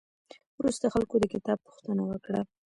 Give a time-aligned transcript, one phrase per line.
[0.59, 2.41] وروسته خلکو د کتاب پوښتنه وکړه.